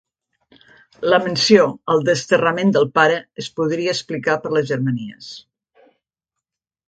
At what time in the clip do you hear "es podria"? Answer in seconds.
3.43-3.93